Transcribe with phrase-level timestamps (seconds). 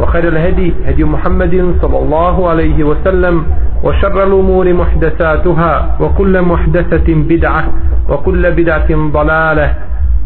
[0.00, 3.46] وخير الهدي هدي محمد صلى الله عليه وسلم
[3.84, 7.64] وشر الأمور محدثاتها وكل محدثة بدعة
[8.08, 9.74] وكل بدعة ضلالة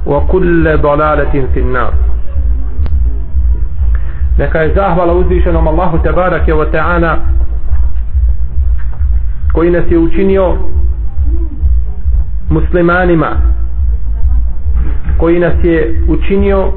[0.07, 1.93] وكل ضلالة في النار.
[4.39, 7.17] Neka je zahvala uzvišenom Allahu Tebarake wa ta'ala
[9.53, 10.57] koji nas je učinio
[12.51, 13.27] muslimanima
[15.19, 16.73] koji nas je učinio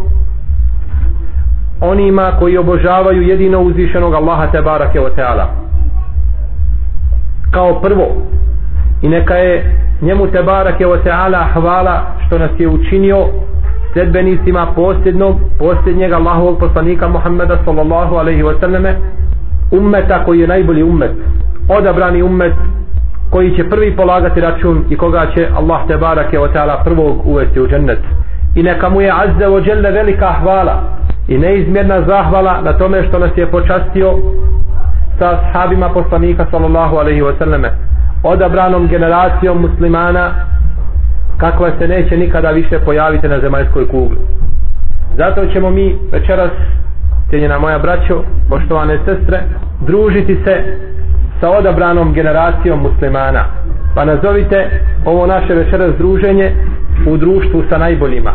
[1.81, 5.45] onima koji obožavaju jedino uzvišenog Allaha Tebarake o ta'ala.
[7.51, 8.07] Kao prvo.
[9.01, 13.25] I neka je njemu Tebarake o ta'ala hvala što nas je učinio
[13.93, 18.95] sledbenicima posljednog, posljednjeg Allahovog poslanika Muhammeda sallallahu alaihi wa sallame
[19.71, 21.11] ummeta koji je najbolji ummet
[21.69, 22.53] odabrani ummet
[23.29, 27.61] koji će prvi polagati račun i koga će Allah te barake o ta'ala prvog uvesti
[27.61, 27.99] u džennet.
[28.55, 30.83] I neka mu je azze o dželle velika hvala
[31.31, 34.17] i neizmjerna zahvala na tome što nas je počastio
[35.19, 37.69] sa sahabima poslanika sallallahu alaihi wasallame
[38.23, 40.31] odabranom generacijom muslimana
[41.37, 44.17] kakva se neće nikada više pojaviti na zemaljskoj kugli.
[45.17, 46.51] Zato ćemo mi večeras,
[47.29, 49.43] cijenjena moja braćo, poštovane sestre,
[49.81, 50.77] družiti se
[51.39, 53.45] sa odabranom generacijom muslimana.
[53.95, 54.69] Pa nazovite
[55.05, 56.51] ovo naše večeras druženje
[57.07, 58.31] u društvu sa najboljima.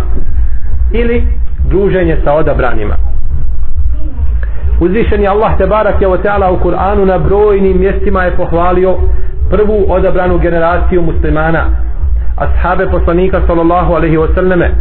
[0.93, 1.25] Ili
[1.70, 2.96] druženje sa odabranima.
[4.80, 6.18] Uzvišen je Allah Tebarak je u
[6.64, 8.98] Kur'anu na brojnim mjestima je pohvalio
[9.50, 11.66] prvu odabranu generaciju muslimana
[12.38, 14.74] أصحاب poslanika صلى الله عليه وسلم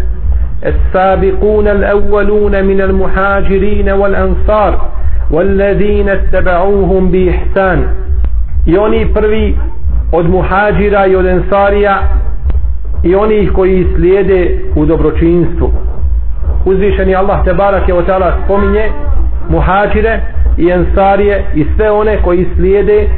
[0.67, 4.91] السابقون الأولون من المهاجرين والأنصار
[5.31, 7.87] والذين اتبعوهم بإحسان
[8.67, 9.57] يوني prvi
[10.13, 12.03] od muhađira i od ensarija
[13.03, 15.73] i onih koji slijede u dobročinstvu
[16.66, 18.90] uzvišeni Allah te barak je o tala spominje
[19.50, 20.20] muhađire
[20.58, 23.10] i ensarije i sve one koji slijede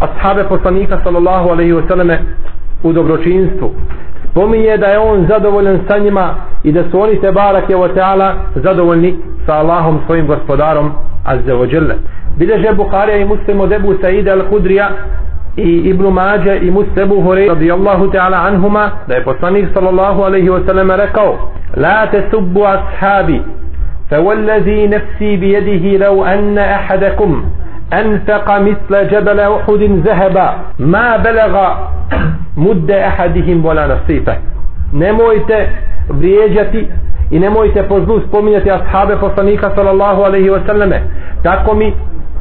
[0.00, 2.16] ashabe poslanika sallallahu alaihi wasallam
[2.82, 3.70] u dobročinstvu.
[4.30, 8.32] Spominje da je on zadovoljan sa njima i da su oni te barake o ta'ala
[8.54, 9.16] zadovoljni
[9.46, 10.92] sa Allahom svojim gospodarom
[11.24, 11.94] azze ođele jalla
[12.38, 14.88] bileže Bukharija i muslim od Ebu Saida al-Hudrija
[15.57, 20.95] i Ibnu Mađe i Mustebu Hore radijallahu ta'ala anhuma da je poslanik sallallahu alaihi wasallam
[20.95, 23.41] rekao la te subbu ashabi
[24.09, 27.43] فوالذي نفسي بيده لو أن أحدكم
[27.93, 31.73] أنفق مثل جبل أحد ذهبا ما بلغ
[32.57, 34.35] مد أحدهم ولا نصيفه
[34.93, 35.69] nemojte
[36.09, 36.87] vrijeđati
[37.31, 41.01] i nemojte po zlu spominjati ashabe poslanika sallallahu alaihi wa sallame
[41.43, 41.93] tako mi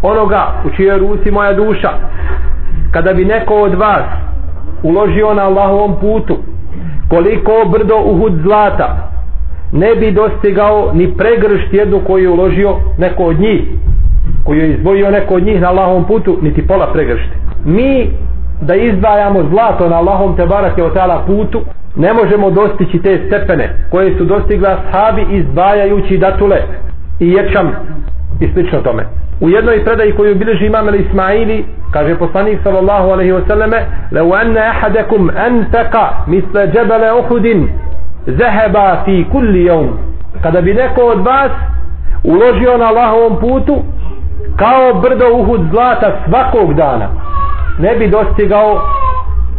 [0.02, 1.90] onoga u čijoj ruci moja duša
[2.93, 4.05] kada bi neko od vas
[4.83, 6.37] uložio na Allahovom putu
[7.09, 9.09] koliko brdo uhud zlata
[9.71, 13.61] ne bi dostigao ni pregršt jednu koju je uložio neko od njih
[14.43, 17.33] koju je izdvojio neko od njih na Allahovom putu, niti pola pregršte.
[17.65, 18.11] Mi
[18.61, 21.61] da izdvajamo zlato na Allahom te barake o tala putu,
[21.95, 26.57] ne možemo dostići te stepene koje su dostigla sahabi izdvajajući datule
[27.19, 27.71] i ječam
[28.39, 29.03] i slično tome.
[29.43, 33.79] U jednoj predaji koju bilježi imam ili Ismaili, kaže poslanik sallallahu alaihi wasallame,
[34.11, 35.93] لو أن ahadakum أنفق
[36.27, 37.67] مثل جبل أحد
[38.27, 39.97] zeheba fi kulli يوم
[40.43, 41.51] Kada bi neko od vas
[42.23, 43.83] uložio na Allahovom putu
[44.57, 47.09] kao brdo uhud zlata svakog dana
[47.79, 48.81] ne bi dostigao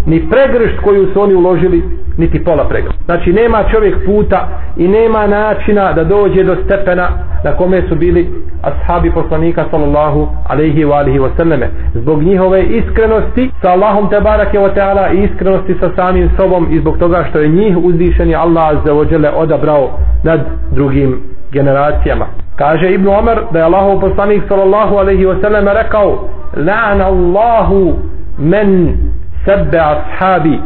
[0.06, 1.82] ni pregršt koju su oni uložili
[2.16, 7.08] niti pola pregršt znači nema čovjek puta i nema načina da dođe do stepena
[7.44, 8.31] na kome su bili
[8.62, 14.75] ashabi poslanika sallallahu alaihi wa alihi wasallame zbog njihove iskrenosti sa Allahom te barake wa
[14.75, 18.93] ta'ala i iskrenosti sa samim sobom i zbog toga što je njih uzvišeni Allah azza
[18.93, 19.90] wa jale odabrao
[20.22, 20.40] nad
[20.72, 21.20] drugim
[21.52, 22.26] generacijama.
[22.56, 27.94] Kaže Ibn Omer da je Allahov poslanik sallallahu alaihi wasallame rekao la'ana Allahu
[28.38, 28.96] men
[29.44, 30.61] sebe ashabi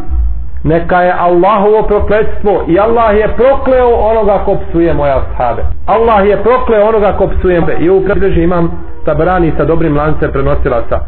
[0.68, 6.38] neka je Allahovo prokletstvo i Allah je prokleo onoga ko psuje moje ashabe Allah je
[6.38, 8.72] prokleo onoga ko psuje i u bilježi imam
[9.06, 11.00] tabrani sa dobrim lancem prenosilaca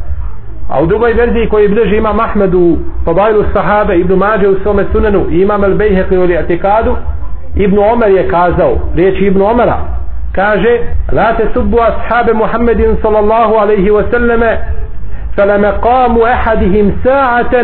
[0.70, 5.26] a u drugoj verziji koji bilježi imam Ahmedu Fadailu sahabe Ibnu Mađe u svome sunenu
[5.32, 6.96] i imam El Bejheqi u Atikadu
[7.56, 9.78] Ibnu Omer je kazao riječi Ibnu Omera
[10.32, 10.80] kaže
[11.12, 14.58] la te subbu ashabe Muhammedin sallallahu alaihi wasallame
[15.38, 17.56] فلمقام أحدهم ساعة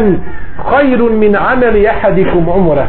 [0.71, 2.87] khairun min ameli ahadikum umura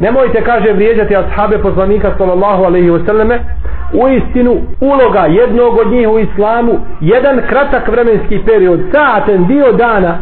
[0.00, 3.38] nemojte kaže vrijeđati ashabe poslanika sallallahu alaihi wasallame.
[3.92, 10.18] U istinu uloga jednog od njih u islamu jedan kratak vremenski period saaten dio dana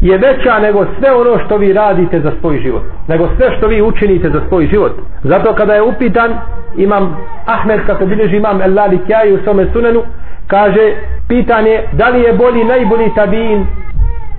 [0.00, 2.82] je veća nego sve ono što vi radite za svoj život.
[3.08, 4.92] Nego sve što vi učinite za svoj život.
[5.22, 6.30] Zato kada je upitan
[6.76, 7.16] imam
[7.46, 10.02] Ahmed kako bilježi imam Elali Kjaj u svome sunenu
[10.46, 10.92] kaže
[11.28, 13.66] pitanje da li je bolji najbolji tabin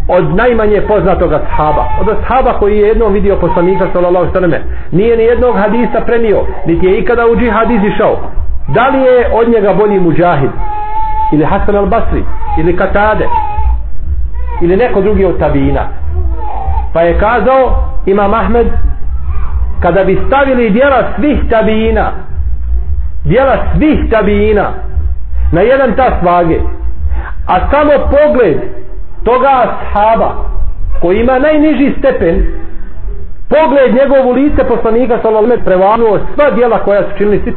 [0.09, 4.51] od najmanje poznatog ashaba od ashaba koji je jednom vidio poslanika sallallahu sallam
[4.91, 8.17] nije ni jednog hadisa prenio niti je ikada u džihad izišao.
[8.67, 10.49] Da li je od njega bolji muđahid
[11.33, 12.23] ili Hasan al-Basri
[12.59, 13.27] ili Katade
[14.61, 15.81] ili neko drugi od tabina
[16.93, 18.67] pa je kazao Imam Ahmed
[19.81, 22.11] kada bi stavili dijela svih tabina
[23.25, 24.69] dijela svih tabina
[25.51, 26.59] na jedan tas vage
[27.47, 28.78] a samo pogled
[29.23, 30.31] toga ashaba
[31.01, 32.45] koji ima najniži stepen
[33.49, 37.53] pogled njegovu lice poslanika sallallahu prevanuo sva dijela koja su činili svi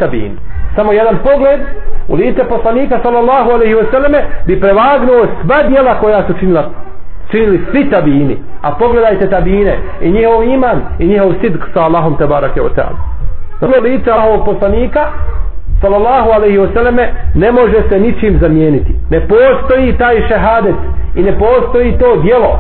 [0.77, 1.61] samo jedan pogled
[2.09, 6.71] u lice poslanika sallallahu alejhi ve selleme bi prevagnuo sva dijela koja su činila
[7.31, 12.63] činili svi tabini a pogledajte tabine i njihov iman i njihov sidk sa Allahom tebarake
[12.63, 12.99] o ta'ala.
[13.83, 15.01] Lice Allahovog poslanika
[15.83, 18.93] sallallahu alaihi wasallame ne može se ničim zamijeniti.
[19.11, 20.75] Ne postoji taj šehadet
[21.15, 22.53] i ne postoji to djelo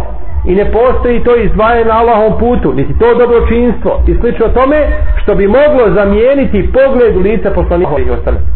[0.47, 4.87] i ne postoji to izdvajanje na Allahom putu niti to dobročinstvo i slično tome
[5.23, 8.47] što bi moglo zamijeniti pogled u lice poslanika alaihi wasallame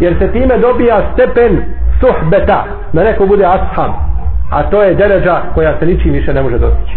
[0.00, 1.62] jer se time dobija stepen
[2.00, 3.92] suhbeta da neko bude ashab
[4.50, 6.96] a to je deređa koja se ničim više ne može dostići.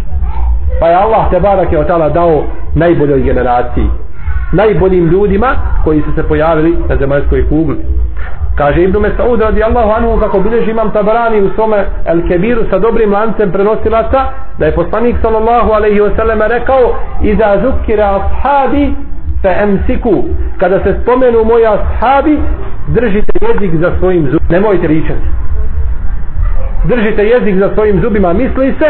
[0.79, 2.43] Pa je Allah te barak je od dao
[2.75, 3.87] najboljoj generaciji
[4.51, 7.77] najboljim ljudima koji su se pojavili na zemaljskoj kugli.
[8.55, 13.11] Kaže Ibn Mesaud radijallahu anhu kako bileži imam tabarani u svome El Kebiru sa dobrim
[13.11, 14.25] lancem prenosilaca
[14.59, 18.93] da je poslanik sallallahu alaihi wasallam rekao Iza zukira ashabi
[19.41, 20.23] fe emsiku
[20.57, 22.37] kada se spomenu moji ashabi
[22.87, 25.27] držite jezik za svojim zubima nemojte ričati
[26.85, 28.87] držite jezik za svojim zubima misli se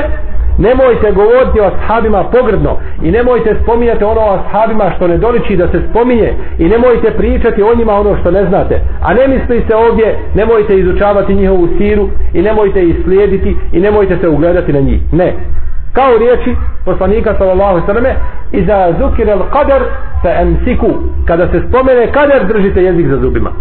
[0.57, 5.67] nemojte govoriti o ashabima pogrdno i nemojte spominjati ono o ashabima što ne doliči da
[5.67, 8.81] se spominje i nemojte pričati o njima ono što ne znate.
[9.01, 14.17] A ne misli se ovdje nemojte izučavati njihovu siru i nemojte ih slijediti i nemojte
[14.21, 15.01] se ugledati na njih.
[15.11, 15.33] Ne.
[15.93, 18.05] Kao riječi poslanika sallallahu sallam
[18.51, 19.81] iza zukir al qadar
[20.21, 20.89] fa emsiku
[21.25, 23.51] kada se spomene kader držite jezik za zubima.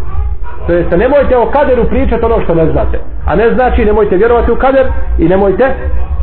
[0.66, 2.98] To jest nemojte o kaderu pričati ono što ne znate.
[3.26, 4.86] A ne znači nemojte vjerovati u kader
[5.18, 5.74] i nemojte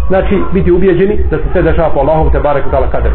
[0.08, 3.12] znači biti ubijeđeni da se sve dešava po Allahom te barek utala kader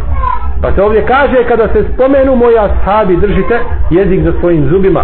[0.63, 5.03] pa se ovdje kaže kada se spomenu moji ashabi držite jezik za svojim zubima.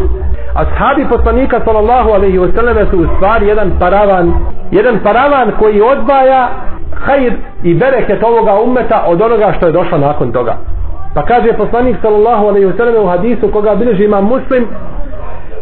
[0.55, 4.33] Ashabi poslanika sallallahu alaihi wasallam su u stvari jedan paravan
[4.71, 6.49] jedan paravan koji odbaja
[6.95, 10.57] hajr i bereket ovoga ummeta od onoga što je došlo nakon toga.
[11.15, 14.67] Pa kaže poslanik sallallahu alaihi wasallam u hadisu koga bilježi imam muslim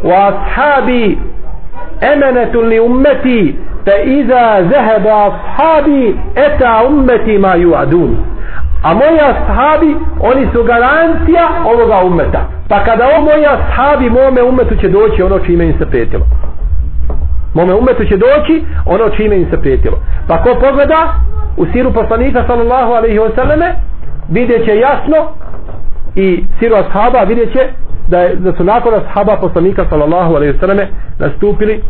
[0.04, 1.18] wa ashabi
[2.00, 8.16] emenetu li ummeti fe iza zeheba ashabi eta ummeti ma juadun
[8.82, 12.48] a moji ashabi oni su garancija ovoga ummeta.
[12.68, 16.26] Pa kada ovo moji ashabi mome ummetu će doći ono čime im se prijetilo.
[17.54, 19.98] Mome ummetu će doći ono čime im se prijetilo.
[20.28, 21.14] Pa ko pogleda
[21.56, 23.74] u siru poslanika sallallahu alaihi wa sallame
[24.28, 25.16] vidjet će jasno
[26.14, 27.68] i siru ashaba vidjet će
[28.08, 30.88] da, je, da su nakon ashaba poslanika sallallahu alaihi wa sallame
[31.18, 31.82] nastupili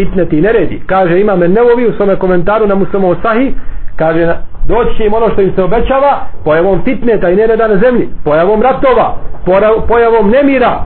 [0.00, 0.82] fitneti i neredi.
[0.86, 3.54] Kaže imam nevovi u svome komentaru na muslimo sahi,
[3.96, 6.12] kaže doći će im ono što im se obećava,
[6.44, 9.16] pojavom fitneta i nereda na zemlji, pojavom ratova,
[9.88, 10.84] pojavom nemira,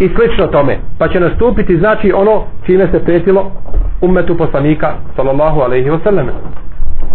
[0.00, 3.50] i slično tome pa će nastupiti znači ono čime se pretilo
[4.00, 6.26] umetu poslanika sallallahu alaihi wa sallam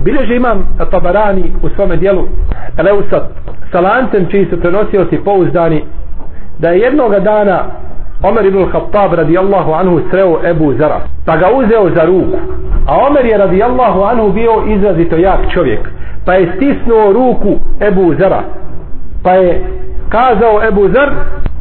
[0.03, 2.27] bilježi imam Tabarani u svome dijelu
[2.77, 3.23] Eleusat
[3.71, 5.83] sa lancem čiji su prenosioci pouzdani
[6.59, 7.65] da je jednoga dana
[8.23, 12.37] Omer ibn Khattab radijallahu anhu sreo Ebu Zara pa ga uzeo za ruku.
[12.87, 15.89] A Omer je radijallahu anhu bio izrazito jak čovjek
[16.25, 18.43] pa je stisnuo ruku Ebu Zara
[19.23, 19.63] pa je
[20.09, 21.09] kazao Ebu Zar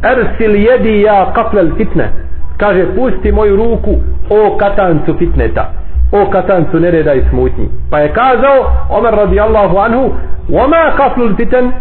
[0.03, 2.09] ersil jedi ja kaplel fitne.
[2.57, 3.95] Kaže pusti moju ruku
[4.31, 5.71] o katancu fitneta
[6.13, 7.69] o katancu nereda i smutnji.
[7.91, 10.13] Pa je kazao Omer radijallahu anhu
[10.53, 11.73] oma kaplel fiten.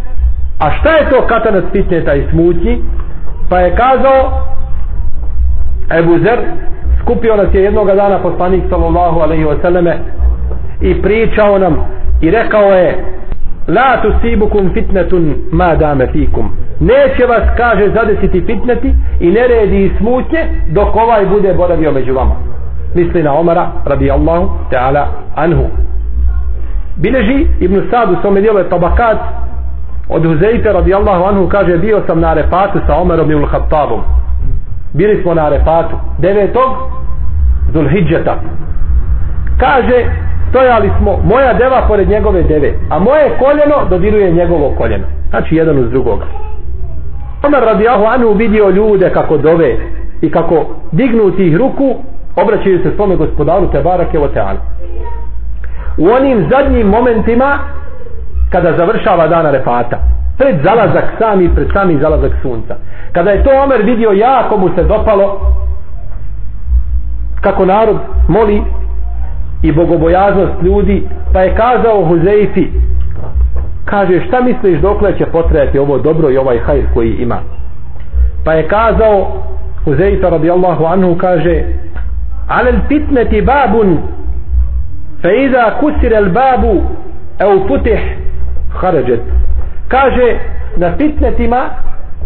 [0.60, 2.84] A šta je to katanac fitneta i smutnji?
[3.50, 4.32] Pa je kazao
[5.98, 6.40] Ebu Zer
[7.02, 9.98] skupio nas je jednoga dana poslanik sallallahu alaihi wa sallame
[10.82, 11.78] i pričao nam
[12.22, 13.06] i rekao je
[13.68, 16.50] la tusibukum fitnetun ma dame fikum.
[16.80, 22.36] Neće vas kaže zadesiti fitneti i neredi i smutnje dok ovaj bude boravio među vama.
[22.96, 25.06] Misli na Omara radijallahu ta'ala
[25.36, 25.66] anhu.
[26.96, 29.18] Bileži Ibn Sadu svome dijelo je tabakat
[30.10, 34.19] od Huzeyfe radijallahu anhu kaže bio sam na refatu sa Omerom i Khattabom
[34.94, 35.96] bili smo na Arefatu.
[36.18, 36.70] devetog
[37.74, 38.36] Zulhidžeta.
[39.60, 40.06] Kaže
[40.50, 45.06] stojali smo moja deva pored njegove deve a moje koljeno dodiruje njegovo koljeno.
[45.30, 46.26] Znači jedan uz drugoga.
[47.48, 49.78] Omer radijallahu anhu vidio ljude kako dove
[50.22, 51.96] i kako dignuti ruku
[52.36, 54.60] obraćaju se svome gospodaru te barake o teanu
[56.00, 57.60] u onim zadnjim momentima
[58.52, 59.98] kada završava dana refata
[60.40, 62.76] pred zalazak sami pred sami zalazak sunca.
[63.12, 65.54] Kada je to Omer vidio jako mu se dopalo
[67.42, 68.64] kako narod moli
[69.62, 72.68] i bogobojaznost ljudi pa je kazao Huzeifi
[73.86, 77.38] kaže šta misliš dokle će potrajati ovo dobro i ovaj hajr koji ima?
[78.46, 79.44] Pa je kazao
[79.86, 81.64] Huzeifa radijallahu anhu kaže
[82.48, 83.98] alel fitneti babun
[85.22, 86.82] fa iza kusir el babu
[87.40, 88.00] au putih
[88.82, 89.22] haređet
[89.90, 90.38] kaže
[90.78, 91.70] na fitnetima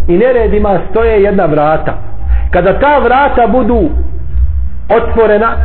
[0.07, 1.93] i neredima stoje jedna vrata.
[2.51, 3.89] Kada ta vrata budu
[4.89, 5.55] otvorena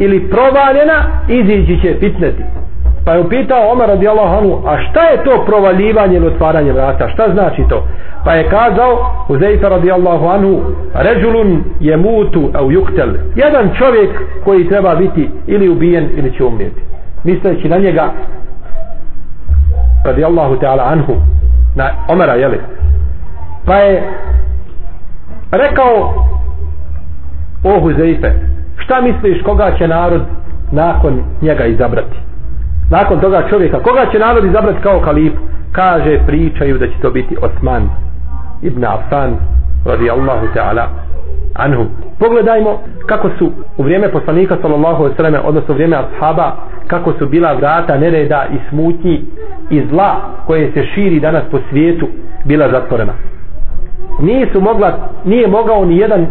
[0.00, 2.42] ili provaljena izići će fitneti.
[3.04, 7.08] Pa je upitao Omar radijallahu anhu a šta je to provaljivanje ili otvaranje vrata?
[7.08, 7.86] Šta znači to?
[8.24, 10.60] Pa je kazao Uzeifa radijallahu anhu
[10.94, 14.10] ređulun je mutu au yuktel jedan čovjek
[14.44, 16.80] koji treba biti ili ubijen ili će umrijeti.
[17.24, 18.12] Misleći na njega
[20.04, 21.14] radijallahu ta'ala anhu
[21.76, 22.60] na Omera, jeli
[23.66, 24.02] pa je
[25.50, 26.14] rekao
[27.64, 28.32] o Huzeife
[28.76, 30.22] šta misliš koga će narod
[30.72, 32.16] nakon njega izabrati?
[32.90, 35.42] Nakon toga čovjeka koga će narod izabrati kao kalifu?
[35.72, 37.88] Kaže pričaju da će to biti Osman
[38.62, 39.36] ibn Affan
[39.84, 40.86] radijallahu ta'ala
[41.54, 41.86] anhu
[42.22, 46.52] pogledajmo kako su u vrijeme poslanika sallallahu alejhi ve selleme odnosno u vrijeme ashaba
[46.86, 49.24] kako su bila vrata nereda i smutnji
[49.70, 52.06] i zla koje se širi danas po svijetu
[52.44, 53.12] bila zatvorena.
[54.20, 56.26] Nije su mogla nije mogao ni jedan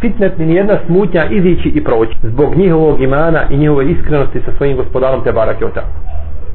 [0.00, 4.76] fitnet ni jedna smutnja izići i proći zbog njihovog imana i njihove iskrenosti sa svojim
[4.76, 5.82] gospodarom te barake ota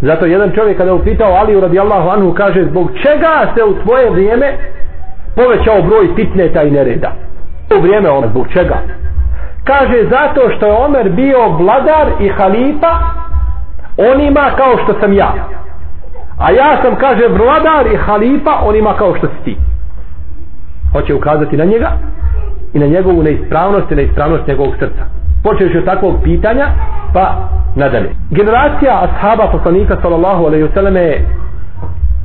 [0.02, 4.10] zato jedan čovjek kada je upitao Aliju radijallahu anhu kaže zbog čega se u tvoje
[4.10, 4.58] vrijeme
[5.36, 7.12] povećao broj fitneta i nereda?
[7.78, 8.30] U vrijeme Omer.
[8.30, 8.76] zbog čega?
[9.64, 12.94] Kaže zato što je Omer bio vladar i halifa
[13.98, 15.34] onima kao što sam ja.
[16.40, 19.58] A ja sam kaže vladar i halifa onima kao što si ti.
[20.92, 21.92] Hoće ukazati na njega
[22.74, 25.04] i na njegovu neispravnost i neispravnost njegovog srca.
[25.44, 26.68] Počeš od takvog pitanja
[27.14, 27.36] pa
[27.76, 28.10] nadalje.
[28.32, 31.28] Generacija ashaba poslanika sallallahu alaihi wasallam je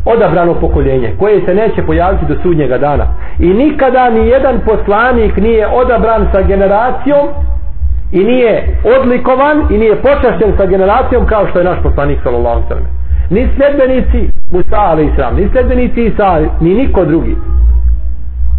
[0.05, 3.07] odabrano pokoljenje koje se neće pojaviti do sudnjega dana
[3.41, 7.29] i nikada ni jedan poslanik nije odabran sa generacijom
[8.13, 12.69] i nije odlikovan i nije počašćen sa generacijom kao što je naš poslanik sallallahu alaihi
[12.69, 17.37] wasallam ni sledbenici Musa alaihi sallam ni sledbenici Isa ni niko drugi.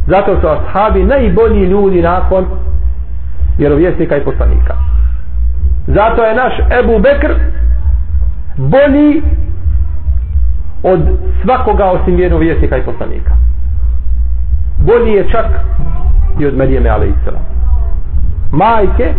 [0.07, 2.45] Zato su ashabi najbolji ljudi nakon
[3.57, 4.75] vjerovjesnika i poslanika.
[5.87, 7.33] Zato je naš Ebu Bekr
[8.57, 9.21] bolji
[10.83, 10.99] od
[11.43, 13.50] svakoga osim vjerovjesnika i poslanika
[14.81, 15.45] bolji je čak
[16.39, 17.45] i od Marijeme alaihissalam
[18.51, 19.13] majke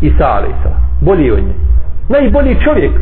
[0.00, 1.54] Isa alaihissalam bolji od nje.
[2.08, 2.92] Najbolji čovjek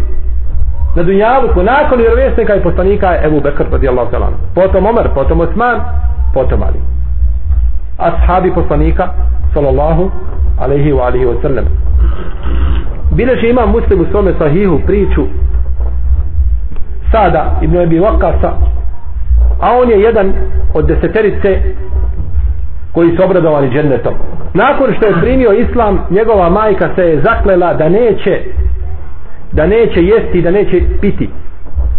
[0.96, 4.28] na Dunjavuku nakon vjerovjesnika i poslanika je Ebu Bekr radijallahu ta'ala.
[4.54, 5.80] potom Omer, potom Osman
[6.34, 6.80] potom Ali.
[7.98, 9.08] Ashabi poslanika
[9.54, 10.10] sallallahu
[10.58, 11.64] alaihi wa alihi wa sallam.
[13.10, 15.26] Bileže imam muslim u svome sahihu priču
[17.12, 18.52] Sada ibn Abi Vakasa
[19.64, 20.32] a on je jedan
[20.74, 21.60] od deseterice
[22.92, 24.14] koji su obradovani džennetom.
[24.54, 28.40] Nakon što je primio islam, njegova majka se je zaklela da neće
[29.52, 31.28] da neće jesti i da neće piti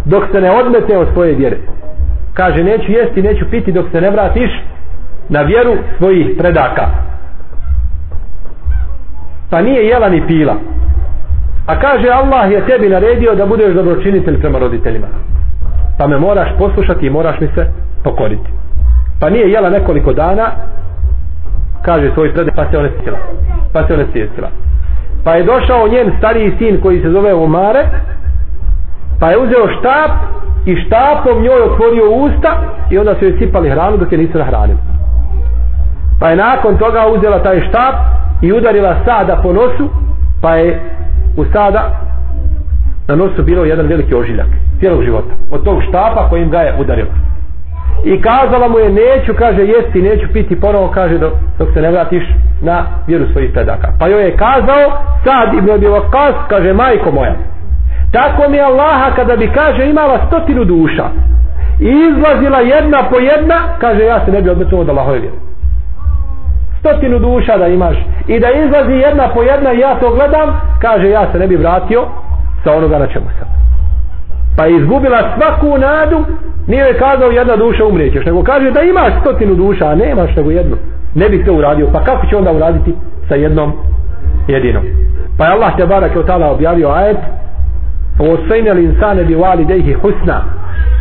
[0.05, 1.57] dok se ne odmete od svoje vjere.
[2.33, 4.51] Kaže, neću jesti, neću piti dok se ne vratiš
[5.29, 6.85] na vjeru svojih predaka.
[9.49, 10.55] Pa nije jela ni pila.
[11.65, 15.07] A kaže, Allah je tebi naredio da budeš dobročinitelj prema roditeljima.
[15.97, 17.67] Pa me moraš poslušati i moraš mi se
[18.03, 18.49] pokoriti.
[19.19, 20.51] Pa nije jela nekoliko dana,
[21.85, 23.17] kaže svoj predaj, pa se onestila.
[23.73, 24.49] Pa se onestila.
[25.23, 27.85] Pa je došao njen stariji sin koji se zove Umare,
[29.19, 30.11] pa je uzeo štap
[30.65, 32.51] i štapom njoj otvorio usta
[32.89, 34.79] i onda su joj sipali hranu dok je nisu nahranili.
[36.19, 37.95] Pa je nakon toga uzela taj štap
[38.41, 39.89] i udarila sada po nosu,
[40.41, 40.79] pa je
[41.37, 42.04] u sada
[43.07, 44.47] na nosu bilo jedan veliki ožiljak
[44.79, 45.33] cijelog života.
[45.51, 47.09] Od tog štapa kojim ga je udarila.
[48.03, 51.91] I kazala mu je neću, kaže, jesti, neću piti, ponovo kaže dok, dok se ne
[51.91, 52.23] vratiš
[52.61, 53.87] na vjeru svojih predaka.
[53.99, 54.91] Pa joj je kazao,
[55.23, 57.35] sad ibn Abi Waqqas, kaže, majko moja,
[58.11, 61.05] tako mi Allaha kada bi, kaže, imala stotinu duša
[61.79, 65.35] i izlazila jedna po jedna, kaže, ja se ne bi odmetnuo od Allahove vjeru.
[66.79, 67.97] Stotinu duša da imaš
[68.27, 71.55] i da izlazi jedna po jedna i ja to gledam, kaže, ja se ne bi
[71.55, 72.05] vratio
[72.65, 73.47] sa onoga na čemu sam.
[74.57, 76.25] Pa je izgubila svaku nadu
[76.67, 80.51] nije je kazao jedna duša umrijećeš nego kaže da imaš stotinu duša a nemaš nego
[80.51, 80.75] jednu.
[81.15, 82.93] Ne bi to uradio pa kako će onda uraditi
[83.27, 83.73] sa jednom
[84.47, 84.83] jedinom?
[85.37, 87.17] Pa je Allah te barak od tala objavio ajet
[88.19, 90.41] o sejne li insane bi vali dejhi husna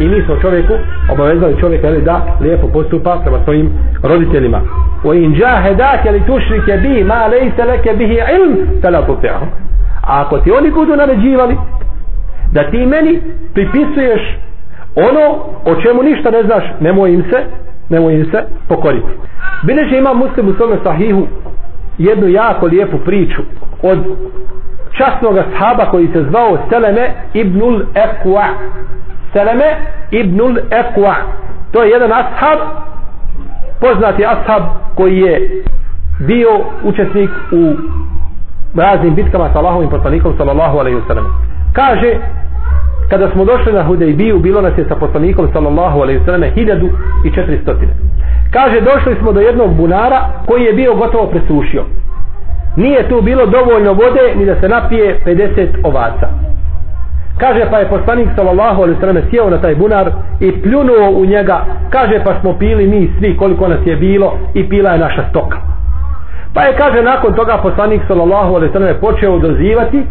[0.00, 0.72] i mi smo čovjeku
[1.12, 3.70] obavezali čovjeka da lijepo postupa prema svojim
[4.02, 4.60] roditeljima.
[5.04, 9.48] O in jahedake li tušrike bi ma lejse leke bihi ilm tala tuti'ahum
[10.06, 11.56] a ako ti oni budu naređivali
[12.52, 13.20] da ti meni
[13.54, 14.38] pripisuješ
[14.96, 15.34] ono
[15.64, 17.44] o čemu ništa ne znaš nemoj im se
[17.88, 19.08] nemoj im se pokoriti.
[19.62, 21.26] Bileže ima muslim u svome sahihu
[21.98, 23.42] jednu jako lijepu priču
[23.82, 23.98] od
[24.92, 28.44] časnog sahaba koji se zvao Seleme ibnul Ekwa
[29.32, 29.76] Seleme
[30.10, 31.14] ibnul Ekwa
[31.72, 32.58] to je jedan ashab
[33.80, 34.62] poznati ashab
[34.94, 35.62] koji je
[36.18, 36.48] bio
[36.84, 37.74] učesnik u
[38.76, 41.24] raznim bitkama sa Allahovim poslanikom sallallahu alaihi wasallam
[41.72, 42.18] kaže
[43.08, 46.88] kada smo došli na Hudejbiju, bilo nas je sa poslanikom sallallahu alaihi sallam hiljadu
[47.24, 47.92] i četiristotine.
[48.50, 51.84] Kaže, došli smo do jednog bunara koji je bio gotovo presušio.
[52.76, 56.28] Nije tu bilo dovoljno vode ni da se napije 50 ovaca.
[57.38, 60.10] Kaže, pa je poslanik sallallahu alaihi sallam sjeo na taj bunar
[60.40, 61.64] i pljunuo u njega.
[61.90, 65.73] Kaže, pa smo pili mi svi koliko nas je bilo i pila je naša stoka.
[66.54, 70.06] Pa je, kaže, nakon toga poslanik sallallahu alaihi sallam počeo dozivati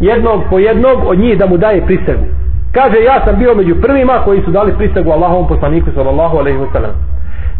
[0.00, 2.24] jednog po jednog od njih da mu daje prisegu.
[2.72, 6.66] Kaže, ja sam bio među prvima koji su dali prisegu Allahovom poslaniku sallallahu alaihi ve
[6.72, 6.90] sallam.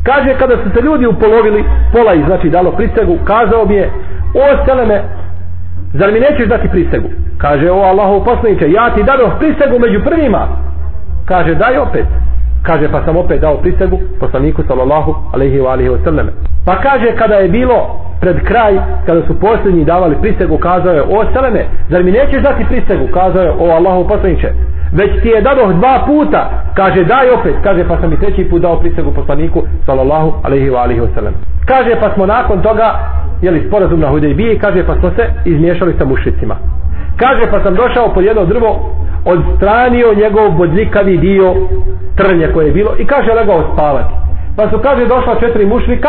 [0.03, 3.91] Kaže, kada su se ljudi upolovili, pola ih znači dalo prisegu, kazao mi je,
[4.35, 5.03] o seleme,
[5.93, 7.09] zar mi nećeš dati prisegu?
[7.39, 10.49] Kaže, o Allahov poslaniče, ja ti dao prisegu među prvima.
[11.25, 12.07] Kaže, daj opet.
[12.63, 16.31] Kaže, pa sam opet dao prisegu poslaniku sallallahu alaihi wa alihi wa.
[16.67, 18.75] Pa kaže, kada je bilo pred kraj,
[19.07, 23.07] kada su posljednji davali prisegu, kazao je, o Seleme, zar mi nećeš dati prisegu?
[23.15, 24.53] Kazao je, o Allahu poslaniće,
[24.93, 28.63] već ti je dao dva puta, kaže, daj opet, kaže, pa sam i treći put
[28.63, 31.33] dao prisegu poslaniku, sallallahu alaihi wa alihi wasallam.
[31.67, 32.99] Kaže, pa smo nakon toga,
[33.43, 36.57] jeli, sporazum na Hudejbiji, kaže, pa smo se izmiješali sa mušicima.
[37.17, 38.93] Kaže, pa sam došao pod jedno drvo,
[39.25, 41.55] odstranio njegov bodljikavi dio
[42.17, 44.15] trnje koje je bilo i kaže, legao spavati.
[44.57, 46.09] Pa su, kaže, došla četiri mušlika,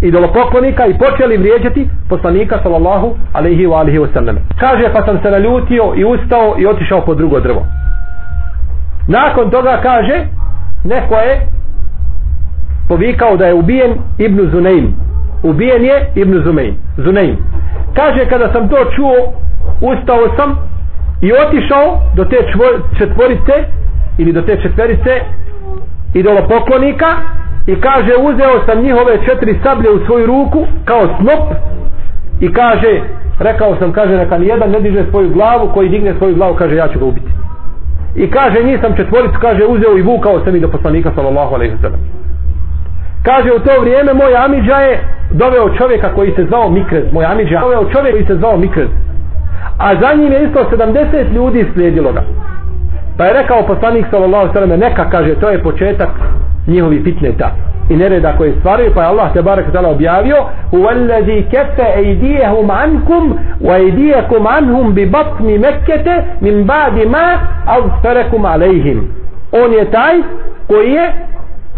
[0.00, 4.36] idolopoklonika i počeli vrijeđati poslanika sallallahu alaihi wa alihi wa sallam.
[4.60, 7.66] Kaže pa sam se naljutio i ustao i otišao po drugo drvo.
[9.08, 10.26] Nakon toga kaže
[10.84, 11.46] neko je
[12.88, 14.94] povikao da je ubijen Ibn Zuneim.
[15.42, 16.74] Ubijen je Ibn Zuneim.
[16.96, 17.36] Zuneim.
[17.94, 19.32] Kaže kada sam to čuo
[19.80, 20.56] ustao sam
[21.20, 22.36] i otišao do te
[22.98, 23.52] četvorice
[24.18, 25.20] ili do te četverice
[26.14, 27.06] idolopoklonika
[27.66, 31.54] i kaže uzeo sam njihove četiri sablje u svoju ruku kao snop
[32.40, 33.00] i kaže
[33.38, 36.88] rekao sam kaže neka nijedan ne diže svoju glavu koji digne svoju glavu kaže ja
[36.88, 37.30] ću ga ubiti.
[38.16, 42.00] I kaže nisam četvoricu kaže uzeo i vukao sam i do poslanika sallallahu alaihi sallam.
[43.22, 45.00] Kaže u to vrijeme moj Amidža je
[45.30, 48.88] doveo čovjeka koji se zvao Mikrez moj Amidža doveo čovjeka koji se zvao Mikrez
[49.78, 52.22] a za njim je isto 70 ljudi slijedilo ga.
[53.18, 56.08] Pa je rekao poslanik sallallahu sallam neka kaže to je početak
[56.66, 57.50] njihovi fitneta
[57.90, 60.36] i nereda koje stvaraju pa je Allah te barek tala objavio
[60.72, 69.08] uvallazi kefe ejdijehum ankum wa ejdijekum anhum bi batni mekkete min badi ma azferekum alejhim
[69.52, 70.14] on je taj
[70.68, 71.12] koji je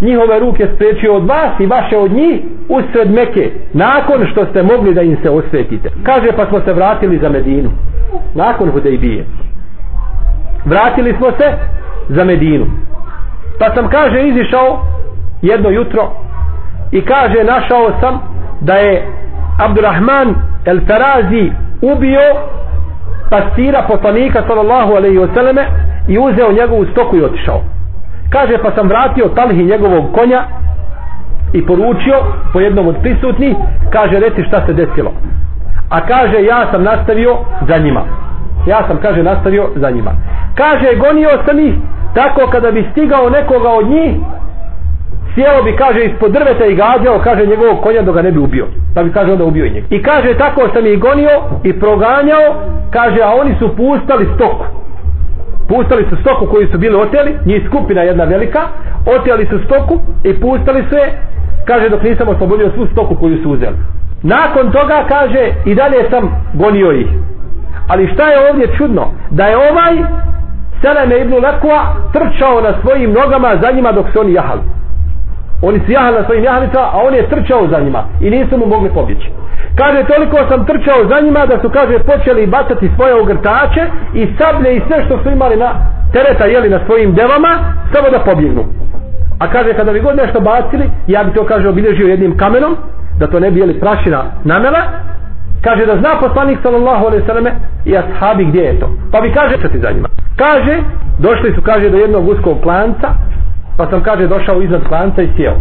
[0.01, 4.95] njihove ruke spriječio od vas i vaše od njih usred meke nakon što ste mogli
[4.95, 5.91] da im se osvetite.
[6.03, 7.71] Kaže pa smo se vratili za Medinu.
[8.35, 9.25] Nakon Hudejbije.
[10.65, 11.53] Vratili smo se
[12.09, 12.67] za Medinu.
[13.59, 14.83] Pa sam kaže izišao
[15.43, 16.11] jedno jutro
[16.93, 18.21] i kaže našao sam
[18.61, 19.07] da je
[19.59, 20.35] Abdurrahman
[20.65, 22.21] el Farazi ubio
[23.31, 25.65] pastira poslanika sallallahu alaihi wasallame
[26.09, 27.63] i uzeo njegovu stoku i otišao
[28.31, 30.45] kaže pa sam vratio talhi njegovog konja
[31.53, 32.17] i poručio
[32.53, 33.57] po jednom od prisutnih
[33.91, 35.13] kaže reci šta se desilo.
[35.91, 37.37] A kaže ja sam nastavio
[37.69, 38.03] za njima.
[38.67, 40.11] Ja sam kaže nastavio za njima.
[40.55, 41.75] Kaže gonio sam ih
[42.15, 44.17] tako kada bi stigao nekoga od njih
[45.35, 48.67] sjelo bi kaže ispod drveta i gađao kaže njegovog konja da ga ne bi ubio.
[48.95, 49.87] Pa bi kaže onda ubio i njega.
[49.91, 52.47] I kaže tako sam ih gonio i proganjao
[52.91, 54.65] kaže a oni su pustali stoku
[55.69, 58.61] pustali su stoku koju su bili oteli njih skupina jedna velika
[59.07, 61.19] oteli su stoku i pustali su je
[61.67, 63.77] kaže dok nisam oslobodio svu stoku koju su uzeli.
[64.23, 67.09] Nakon toga kaže i dalje sam gonio ih.
[67.89, 69.07] Ali šta je ovdje čudno?
[69.31, 69.95] Da je ovaj
[70.81, 74.61] Seleme ibn Lekua trčao na svojim nogama za njima dok su oni jahali.
[75.63, 78.67] Oni su jahali na svojim jahalicama a on je trčao za njima i nisu mu
[78.67, 79.31] mogli pobjeći
[79.77, 83.83] kaže toliko sam trčao za njima da su kaže počeli bacati svoje ogrtače
[84.15, 85.71] i sablje i sve što su imali na
[86.13, 87.53] tereta jeli na svojim devama
[87.93, 88.65] samo da pobjegnu.
[89.39, 92.77] A kaže kada bi god nešto bacili ja bi to kaže obilježio jednim kamenom
[93.19, 94.83] da to ne bi jeli prašina namela.
[95.65, 97.53] Kaže da zna poslanik sallallahu alaihi sallame
[97.85, 98.91] i ashabi gdje je to.
[99.13, 100.09] Pa bi kaže čati za njima.
[100.37, 100.79] Kaže
[101.19, 103.09] došli su kaže do jednog uskog klanca
[103.77, 105.55] pa sam kaže došao iznad klanca i sjeo.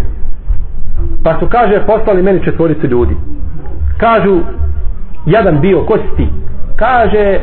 [1.23, 3.15] Pa su kaže poslali meni četvoricu ljudi
[3.97, 4.39] kažu
[5.25, 6.27] jedan bio ko si ti?
[6.75, 7.39] Kaže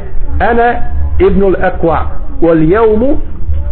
[0.51, 0.83] ene
[1.19, 1.99] ibnul ekwa
[2.43, 3.17] wal jevmu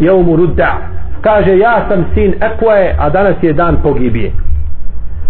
[0.01, 0.79] jevmu rudda.
[1.21, 4.33] Kaže ja sam sin ekwae a danas je dan pogibije.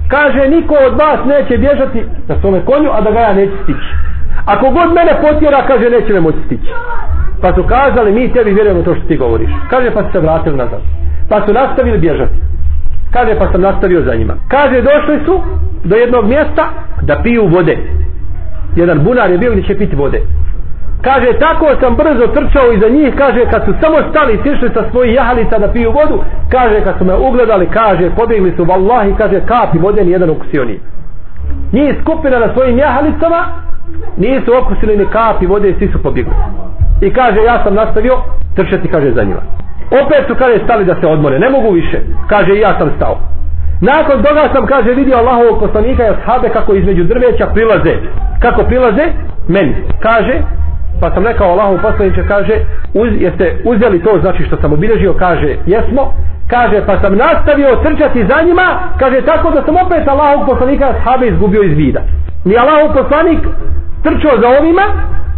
[0.09, 3.93] Kaže niko od vas neće bježati na svome konju a da ga ja neće stići.
[4.45, 6.71] Ako god mene potjera kaže neće me moći stići.
[7.43, 9.51] Pa su kazali mi tebi vjerujemo to što ti govoriš.
[9.71, 10.81] Kaže pa su se vratili nazad.
[11.29, 12.52] Pa su nastavili bježati
[13.13, 14.35] kaže pa sam nastavio za njima.
[14.49, 15.41] Kaže došli su
[15.85, 16.65] do jednog mjesta
[17.03, 17.79] da piju vode.
[18.77, 20.21] Jedan bunar je bio gdje će piti vode.
[21.03, 23.15] Kaže tako sam brzo trčao iza njih.
[23.19, 26.23] Kaže kad su samo stali sišli sa svojih jahalica da piju vodu.
[26.49, 30.65] Kaže kad su me ugledali kaže pobjegli su vallahi kaže kapi vode ni jedan ukusio
[30.65, 30.81] nije.
[31.73, 33.45] Njih skupina na svojim jahalicama
[34.17, 36.33] nisu okusili ni kapi vode i svi su pobjegli.
[37.01, 38.17] I kaže ja sam nastavio
[38.57, 39.41] trčati kaže za njima
[40.01, 41.39] opet su kaže stali da se odmore.
[41.39, 41.99] Ne mogu više.
[42.29, 43.19] Kaže ja sam stao.
[43.81, 47.95] Nakon toga sam kaže vidio Allahovog poslanika i ashabe kako između drveća prilaze.
[48.41, 49.05] Kako prilaze?
[49.49, 49.75] Meni.
[50.01, 50.43] Kaže
[51.01, 52.55] pa sam rekao Allahov poslaniče kaže
[52.95, 55.15] uz, jeste uzeli to znači što sam obilježio?
[55.15, 56.15] Kaže jesmo.
[56.49, 58.79] Kaže pa sam nastavio trčati za njima.
[58.99, 62.01] Kaže tako da sam opet Allahov poslanika ashabe izgubio iz vida.
[62.45, 63.41] Ni Allahov poslanik
[64.03, 64.83] trčao za ovima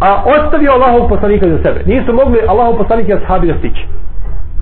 [0.01, 1.81] a ostavio Allahov poslanika za sebe.
[1.87, 3.87] Nisu mogli Allahov poslanik i ashabi da stići.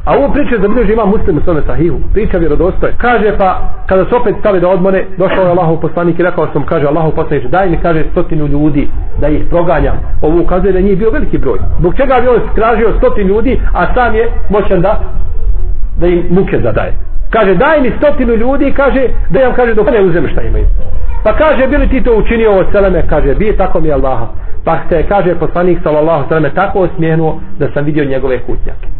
[0.05, 1.99] A ovo priča za bliži ima muslim u svome sahihu.
[2.13, 2.95] Priča vjerodostoje.
[2.99, 6.67] Kaže pa, kada se opet stali da odmone, došao je Allahov poslanik i rekao sam,
[6.67, 8.89] kaže Allahov poslanik, daj mi, kaže, stotinu ljudi
[9.21, 9.97] da ih proganjam.
[10.23, 11.59] Ovo ukazuje da nije bio veliki broj.
[11.79, 15.01] Zbog čega bi on skražio stotin ljudi, a sam je moćan da,
[16.01, 16.93] da im muke zadaje.
[17.31, 20.67] Kaže, daj mi stotinu ljudi, kaže, da jam, kaže, dok ne uzem šta imaju.
[21.25, 24.27] Pa kaže, bili ti to učinio od seleme, kaže, bi tako mi Allaha.
[24.65, 28.93] Pa se, kaže, poslanik, sallallahu sallam, tako osmijenuo da sam vidio njegove kutnjake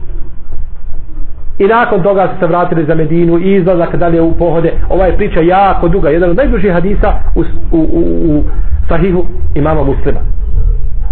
[1.59, 4.73] i nakon toga su se vratili za Medinu i izlazak dalje u pohode.
[4.89, 8.43] Ova je priča jako duga jedan od najdužih hadisa u, u, u, u
[8.89, 10.21] sahihu imama muslima.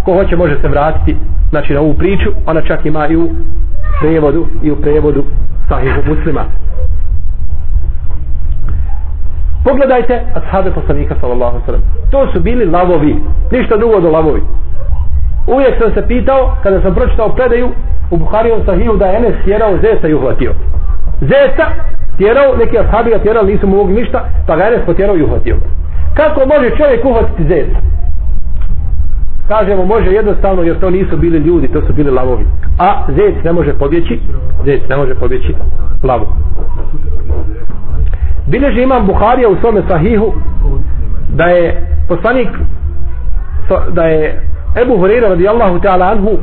[0.04, 1.16] Ko hoće može se vratiti
[1.50, 3.30] znači na ovu priču ona čak ima i u
[4.00, 5.24] prevodu i u prevodu
[5.68, 6.44] sahihu muslima.
[9.64, 11.82] Pogledajte ashabe poslanika sallallahu sallam.
[12.10, 13.16] To su bili lavovi
[13.52, 14.42] ništa drugo do lavovi.
[15.46, 17.68] Uvijek sam se pitao kada sam pročitao predaju
[18.10, 20.54] u Buharijevom sahiju da je Enes tjerao zeca i uhvatio.
[21.20, 21.66] Zeca
[22.18, 25.56] tjerao, neki ashabi ga tjerao, nisu mu mogli ništa, pa ga Enes potjerao i uhvatio.
[26.14, 27.78] Kako može čovjek uhvatiti Zeta?
[29.48, 32.46] Kažemo, može jednostavno, jer to nisu bili ljudi, to su bili lavovi.
[32.78, 34.20] A zec ne može pobjeći,
[34.64, 35.54] zec ne može pobjeći
[36.02, 36.26] lavu.
[38.46, 40.32] Bileži imam Buharija u svome sahihu
[41.28, 42.48] da je poslanik
[43.92, 44.42] da je
[44.82, 46.38] Ebu Hurira radijallahu ta'ala anhu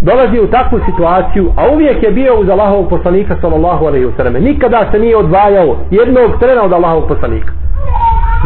[0.00, 4.42] dolazi u takvu situaciju, a uvijek je bio uz Allahovog poslanika sallallahu alaihi wasallam.
[4.42, 7.52] Nikada se nije odvajao jednog trena od Allahovog poslanika.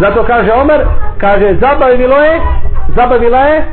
[0.01, 0.81] Zato kaže Omer,
[1.19, 2.41] kaže zabavilo je,
[2.97, 3.65] zabavila je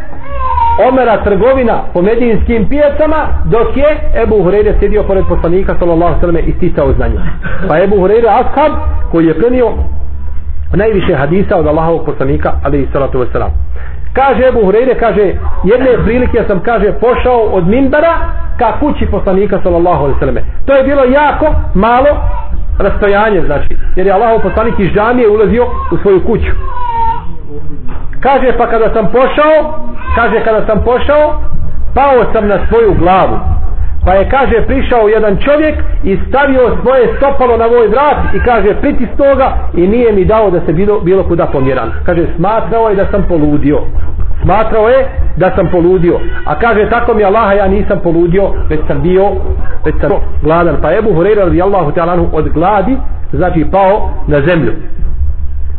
[0.90, 6.54] Omera trgovina po medijinskim pijacama dok je Ebu Hureyre sjedio pored poslanika sallallahu sallam i
[6.58, 7.16] sticao znanje
[7.68, 8.72] pa Ebu Hureyre ashab
[9.12, 9.70] koji je prenio
[10.74, 13.50] najviše hadisa od Allahovog poslanika alaihi salatu wasalam
[14.20, 15.26] kaže Ebu Hureyre kaže
[15.64, 18.14] jedne prilike sam kaže pošao od Mimbara
[18.60, 22.12] ka kući poslanika sallallahu alaihi sallam to je bilo jako malo
[22.80, 26.52] rastojanje znači jer je Allahov poslanik iz džamije ulazio u svoju kuću.
[28.20, 29.56] Kaže pa kada sam pošao
[30.16, 31.42] kaže kada sam pošao
[31.96, 33.38] pao sam na svoju glavu
[34.08, 38.74] pa je kaže prišao jedan čovjek i stavio svoje stopalo na moj vrat i kaže
[38.82, 42.96] pritisnuo ga i nije mi dao da se bilo, bilo kuda pomjeran kaže smatrao je
[42.96, 43.80] da sam poludio.
[44.42, 46.20] Smatrao je da sam poludio.
[46.46, 49.32] A kaže tako mi Allaha ja nisam poludio već sam bio
[49.86, 50.12] već sam
[50.44, 50.76] gladan.
[50.82, 52.98] Pa Ebu Hureyre radijallahu ta'ala od gladi
[53.34, 54.74] znači pao na zemlju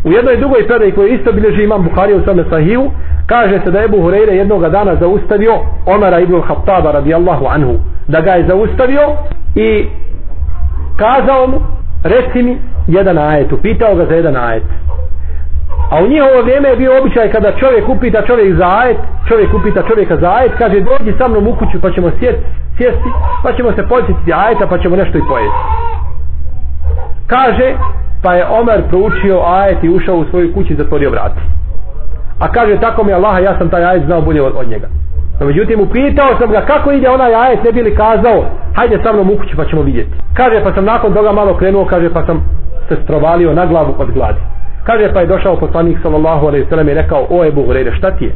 [0.09, 2.91] u jednoj drugoj predaji koju isto bilježi imam Buharija u svome sahiju
[3.27, 5.55] kaže se da je Ebu Hureyre jednog dana zaustavio
[5.87, 7.75] Omara ibn Khattaba radijallahu anhu.
[8.07, 9.03] Da ga je zaustavio
[9.55, 9.87] i
[10.97, 11.61] kazao mu
[12.05, 13.53] reci mi jedan ajet.
[13.53, 14.63] Upitao ga za jedan ajet.
[15.91, 18.97] A u njihovo vrijeme je bio običaj kada čovjek upita čovjek za ajet
[19.29, 22.43] čovjek upita čovjeka za ajet kaže dođi sa mnom u kuću pa ćemo sjeti,
[22.77, 23.11] sjesti
[23.43, 25.63] pa ćemo se podsjetiti ajeta pa ćemo nešto i pojesti
[27.29, 27.77] kaže
[28.23, 31.41] pa je Omer proučio ajet i ušao u svoju kuću i zatvorio vrati
[32.39, 34.87] a kaže tako mi Allaha, ja sam taj ajet znao bolje od, od njega.
[35.41, 39.31] No međutim upitao sam ga kako ide onaj ajet ne bili kazao hajde sa mnom
[39.31, 40.11] u kuću pa ćemo vidjeti.
[40.35, 42.45] Kaže pa sam nakon toga malo krenuo kaže pa sam
[42.89, 44.41] se strovalio na glavu od gladi.
[44.85, 48.11] Kaže pa je došao poslanik sallallahu alejhi ve sellem i rekao o Ebu Hureyre, šta
[48.11, 48.33] ti je?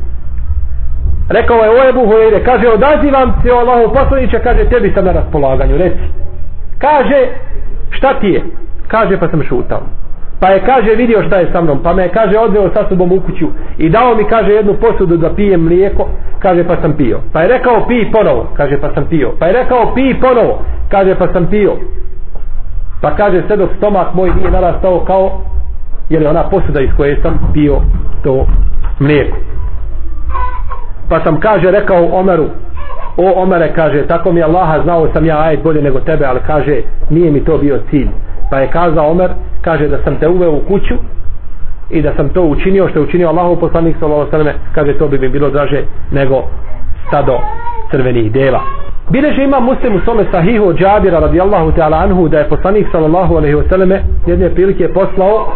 [1.28, 5.12] Rekao je o Ebu Hureyre, kaže odazivam se o Allahu poslanice kaže tebi sam na
[5.12, 6.06] raspolaganju reci.
[6.78, 7.26] Kaže
[7.90, 8.42] šta ti je?
[8.88, 9.80] Kaže pa sam šutao.
[10.40, 13.20] Pa je kaže vidio šta je sa mnom pa me kaže odveo sa sobom u
[13.20, 17.18] kuću i dao mi kaže jednu posudu da pijem mlijeko kaže pa sam pio.
[17.32, 18.46] Pa je rekao pi ponovo.
[18.56, 19.30] Kaže pa sam pio.
[19.38, 20.62] Pa je rekao pi ponovo.
[20.88, 21.72] Kaže pa sam pio.
[23.00, 25.40] Pa kaže sve dok stomak moj nije narastao kao
[26.08, 27.80] je li ona posuda iz koje sam pio
[28.22, 28.46] to
[28.98, 29.36] mlijeko.
[31.08, 32.46] Pa sam kaže rekao Omeru
[33.16, 36.82] o Omere kaže tako mi Allaha znao sam ja ajet bolje nego tebe ali kaže
[37.10, 38.08] nije mi to bio cilj
[38.52, 40.94] pa je kazao Omer kaže da sam te uveo u kuću
[41.90, 45.08] i da sam to učinio što je učinio Allahov poslanik sallallahu alejhi ve kaže to
[45.08, 46.42] bi mi bilo draže nego
[47.06, 47.38] stado
[47.90, 48.60] crvenih deva
[49.10, 53.36] Bileže ima muslim u svome sahihu od Džabira radijallahu ta'ala anhu da je poslanik sallallahu
[53.36, 55.46] alaihi wa sallame jedne prilike poslao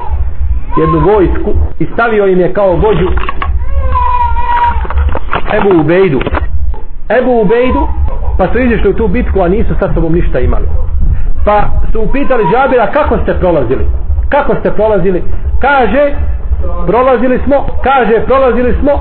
[0.80, 3.08] jednu vojsku i stavio im je kao vođu
[5.56, 6.20] Ebu Ubejdu.
[7.18, 7.88] Ebu Ubejdu
[8.38, 10.66] pa su izišli u tu bitku a nisu sa sobom ništa imali
[11.46, 13.86] pa su upitali Džabira kako ste prolazili?
[14.28, 15.22] Kako ste prolazili?
[15.60, 16.14] Kaže
[16.86, 18.92] prolazili smo kaže prolazili smo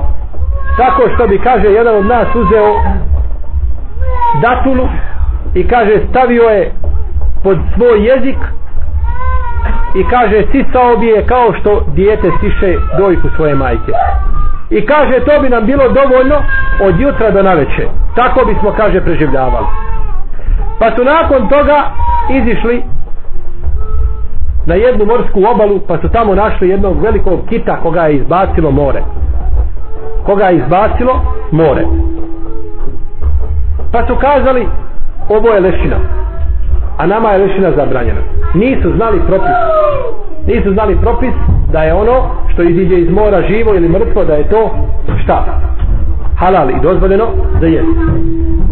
[0.76, 2.74] tako što bi kaže jedan od nas uzeo
[4.42, 4.88] datulu
[5.54, 6.72] i kaže stavio je
[7.42, 8.38] pod svoj jezik
[9.94, 13.92] i kaže sisao bi je kao što dijete siše dojku svoje majke.
[14.70, 16.36] I kaže to bi nam bilo dovoljno
[16.80, 19.66] od jutra do naveče tako bismo kaže preživljavali
[20.78, 21.90] pa su nakon toga
[22.30, 22.82] izišli
[24.66, 29.02] na jednu morsku obalu pa su tamo našli jednog velikog kita koga je izbacilo more.
[30.26, 31.84] Koga je izbacilo more.
[33.92, 34.66] Pa su kazali
[35.28, 35.96] ovo je lešina
[36.98, 38.20] a nama je lešina zabranjena.
[38.54, 39.56] Nisu znali propis.
[40.46, 41.34] Nisu znali propis
[41.72, 44.70] da je ono što iziđe iz mora živo ili mrtvo da je to
[45.22, 45.44] šta?
[46.38, 47.26] Halal i dozvoljeno
[47.60, 47.90] da jeste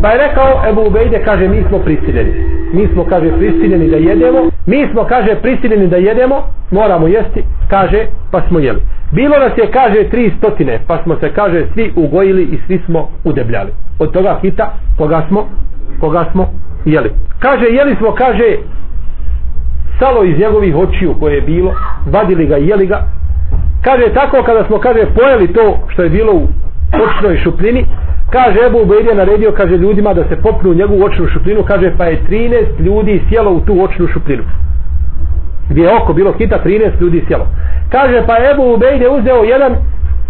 [0.05, 2.33] pa je rekao Ebu Ubejde kaže mi smo prisiljeni.
[2.73, 4.39] Mi smo kaže prisiljeni da jedemo.
[4.67, 6.43] Mi smo kaže prisiljeni da jedemo.
[6.71, 8.81] Moramo jesti kaže pa smo jeli.
[9.13, 13.09] Bilo nas je kaže tri stotine pa smo se kaže svi ugojili i svi smo
[13.25, 13.71] udebljali.
[13.99, 15.47] Od toga hita koga smo
[16.01, 16.47] koga smo
[16.85, 17.11] jeli.
[17.39, 18.57] Kaže jeli smo kaže
[19.99, 21.73] salo iz njegovih očiju koje je bilo
[22.07, 23.01] vadili ga i jeli ga.
[23.85, 26.49] Kaže tako kada smo kaže pojeli to što je bilo u
[26.93, 27.87] očnoj šupljini
[28.37, 31.63] kaže Ebu Ubejd je naredio kaže ljudima da se popnu u njegovu očnu šupljinu.
[31.63, 34.43] Kaže pa je 13 ljudi sjelo u tu očnu šupljinu.
[35.71, 37.47] Gdje je oko bilo hita 13 ljudi sjelo.
[37.91, 39.73] Kaže pa Ebu Ubejd je uzeo jedan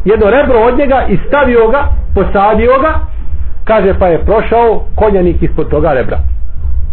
[0.04, 2.92] jedno rebro od njega i stavio ga posadio ga.
[3.64, 6.18] Kaže pa je prošao konjanik ispod toga rebra.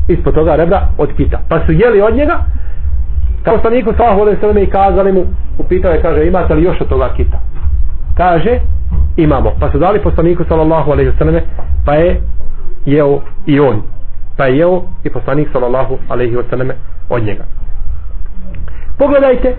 [0.08, 1.40] Ispod toga rebra od kita.
[1.50, 2.40] Pa su jeli od njega.
[3.44, 5.24] Kao staniku sallahu alaihi i kazali mu
[5.58, 7.38] upitao je kaže imate li još od toga kita?
[8.18, 8.60] Kaže
[9.18, 9.52] imamo.
[9.60, 11.42] Pa su dali poslaniku sallallahu alaihi wasallam
[11.86, 12.22] pa je
[12.86, 13.82] jeo i on.
[14.38, 16.72] Pa je jeo i poslanik sallallahu alaihi wasallam
[17.10, 17.44] od njega.
[18.98, 19.56] Pogledajte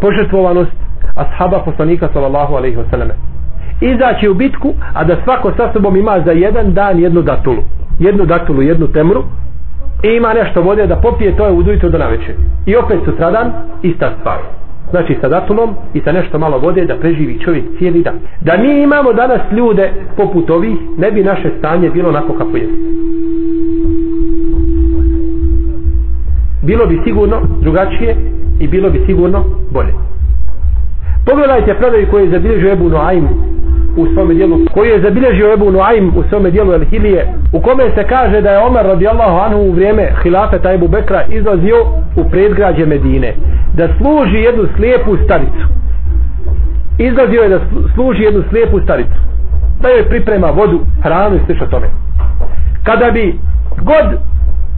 [0.00, 0.72] požrtvovanost
[1.14, 3.10] ashaba poslanika sallallahu alaihi wasallam
[3.80, 7.62] izaći u bitku a da svako sa sobom ima za jedan dan jednu datulu.
[7.98, 9.24] Jednu datulu, jednu temru.
[10.02, 12.34] I ima nešto vode da popije to je udujutro do naveče
[12.66, 13.52] i opet sutradan
[13.82, 14.38] ista stvar
[14.92, 18.14] znači sa datumom i sa nešto malo vode da preživi čovjek cijeli dan.
[18.40, 22.68] Da mi imamo danas ljude poput ovih ne bi naše stanje bilo onako kako je.
[26.62, 28.16] Bilo bi sigurno drugačije
[28.60, 29.92] i bilo bi sigurno bolje.
[31.26, 33.28] Pogledajte predaju koje je zabilježio Ebu Noaim
[33.96, 37.84] u svome dijelu koji je zabilježio Ebu Nuaym u svome dijelu El Hilije u kome
[37.94, 41.76] se kaže da je Omer radijallahu anhu u vrijeme hilafeta Ebu Bekra izlazio
[42.16, 43.34] u predgrađe Medine
[43.74, 45.66] da služi jednu slijepu staricu.
[46.98, 47.60] Izlazio je da
[47.94, 49.18] služi jednu slijepu staricu
[49.80, 51.86] da joj priprema vodu, hranu i slično tome.
[52.84, 53.38] Kada bi
[53.82, 54.06] god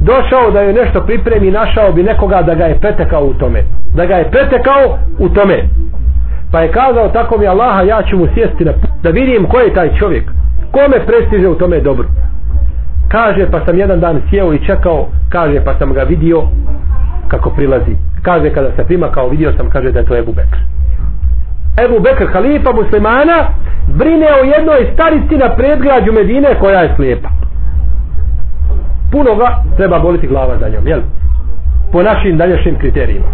[0.00, 3.62] došao da joj nešto pripremi našao bi nekoga da ga je pretekao u tome
[3.94, 5.68] da ga je pretekao u tome
[6.54, 9.74] pa je kazao tako mi Allaha ja ću mu sjesti na da vidim ko je
[9.74, 10.24] taj čovjek.
[10.70, 12.08] Kome prestiže u tome dobro
[13.08, 16.42] kaže pa sam jedan dan sjeo i čekao kaže pa sam ga vidio
[17.28, 17.96] kako prilazi.
[18.22, 20.58] Kaže kada se prima kao vidio sam kaže da je to Ebu Bekr.
[21.84, 23.38] Ebu Bekr halifa muslimana
[23.98, 27.28] brine o jednoj starici na predgrađu Medine koja je slijepa.
[29.12, 31.00] Puno ga treba boliti glava za njom jel?
[31.92, 33.26] po našim dalješnjim kriterijima.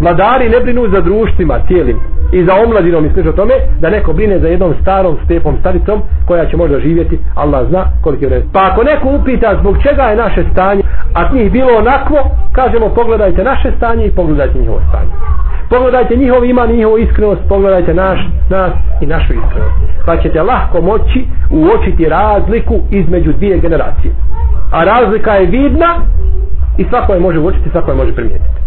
[0.00, 4.38] Vladari ne brinu za društvima cijelim i za omladinom i slično tome da neko brine
[4.38, 8.68] za jednom starom stepom staricom koja će možda živjeti Allah zna koliko je vreme pa
[8.72, 10.82] ako neko upita zbog čega je naše stanje
[11.14, 12.16] a njih bilo onako
[12.52, 15.10] kažemo pogledajte naše stanje i pogledajte njihovo stanje.
[15.70, 18.18] Pogledajte njihov iman i njihovu iskrenost pogledajte naš,
[18.50, 19.76] nas i našu iskrenost.
[20.06, 24.12] Pa ćete lahko moći uočiti razliku između dvije generacije.
[24.72, 25.96] A razlika je vidna
[26.78, 28.59] i svako je može uočiti svako je može primijetiti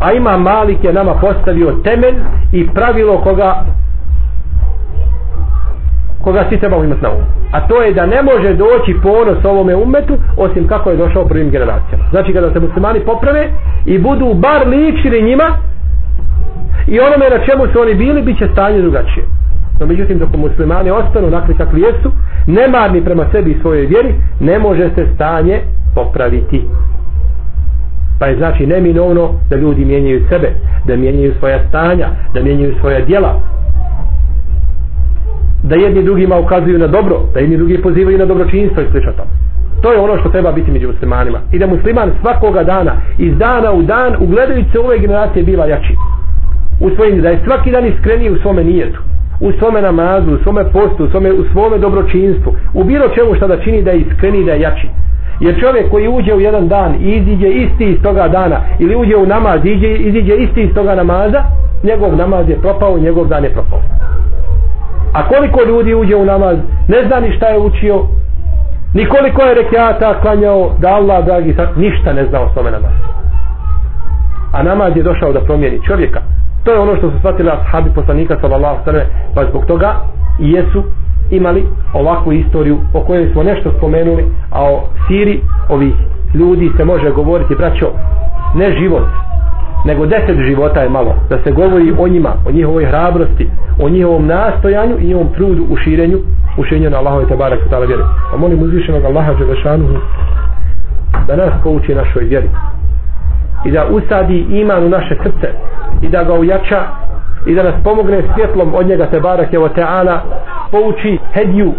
[0.00, 2.14] a ima Malik je nama postavio temelj
[2.52, 3.64] i pravilo koga
[6.22, 7.24] koga svi trebamo imati na umu.
[7.52, 11.50] A to je da ne može doći ponos ovome umetu osim kako je došao prvim
[11.50, 12.04] generacijama.
[12.10, 13.48] Znači kada se muslimani poprave
[13.86, 15.48] i budu bar ličili njima
[16.86, 19.24] i onome na čemu su oni bili bit će stanje drugačije.
[19.80, 22.12] No međutim dok muslimani ostanu nakli kakvi jesu
[22.46, 25.60] nemarni prema sebi i svojoj vjeri ne može se stanje
[25.94, 26.64] popraviti
[28.18, 30.50] pa je znači neminovno da ljudi mijenjaju sebe
[30.86, 33.40] da mijenjaju svoja stanja da mijenjaju svoja djela.
[35.62, 39.30] Da jedni drugima ukazuju na dobro da jedni drugi pozivaju na dobročinstvo i slično tome
[39.82, 41.38] to je ono što treba biti među muslimanima.
[41.52, 45.94] I da musliman svakoga dana iz dana u dan ugledajući se ove generacije bila jači.
[46.80, 49.00] U svojim da je svaki dan iskreniji u svome nijetu
[49.40, 53.48] u svome namazu, u svome postu, u svome, u svome dobročinstvu, u bilo čemu što
[53.48, 54.88] da čini da je iskreniji, da je jači.
[55.40, 59.16] Jer čovjek koji uđe u jedan dan i iziđe isti iz toga dana ili uđe
[59.16, 61.42] u namaz i iziđe, iziđe isti iz toga namaza,
[61.82, 63.80] njegov namaz je propao njegov dan je propao.
[65.12, 66.56] A koliko ljudi uđe u namaz,
[66.88, 68.02] ne zna ni šta je učio,
[68.94, 73.08] ni koliko je rekiata klanjao, da Allah, dragi, ništa ne zna o svome namazu.
[74.52, 76.20] A namaz je došao da promijeni čovjeka.
[76.64, 79.02] To je ono što su shvatili ashabi poslanika sallallahu sallam,
[79.34, 79.94] pa zbog toga
[80.38, 80.84] jesu
[81.30, 85.94] imali ovakvu istoriju o kojoj smo nešto spomenuli, a o siri ovih
[86.34, 87.86] ljudi se može govoriti, braćo,
[88.54, 89.04] ne život,
[89.84, 93.48] nego deset života je malo, da se govori o njima, o njihovoj hrabrosti,
[93.82, 96.18] o njihovom nastojanju i njihovom trudu u širenju,
[96.58, 98.02] u širenju na Allahove tabara kutala vjeri.
[98.34, 99.94] A molim uzvišenog Allaha Đelešanuhu
[101.26, 102.48] da nas pouči našoj vjeri
[103.64, 105.48] i da usadi iman u naše srce
[106.02, 106.82] i da ga ujača
[107.48, 110.20] i da nas pomogne svjetlom od njega te barak je ta'ala
[110.70, 111.72] pouči hedju